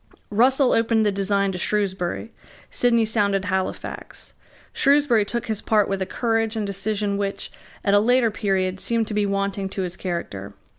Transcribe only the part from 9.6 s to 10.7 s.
to his character.